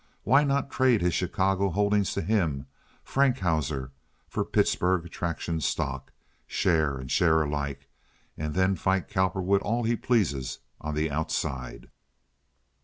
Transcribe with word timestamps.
Why 0.23 0.43
not 0.43 0.71
trade 0.71 1.03
his 1.03 1.13
Chicago 1.13 1.69
holdings 1.69 2.11
to 2.15 2.23
him, 2.23 2.65
Frankhauser, 3.03 3.91
for 4.27 4.43
Pittsburg 4.43 5.07
traction 5.11 5.61
stock—share 5.61 6.97
and 6.97 7.11
share 7.11 7.43
alike—and 7.43 8.55
then 8.55 8.75
fight 8.75 9.07
Cowperwood 9.09 9.61
all 9.61 9.83
he 9.83 9.95
pleases 9.95 10.57
on 10.79 10.95
the 10.95 11.11
outside? 11.11 11.91